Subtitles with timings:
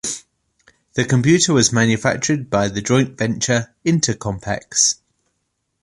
[0.95, 4.95] The computer was manufactured by the joint venture "InterCompex".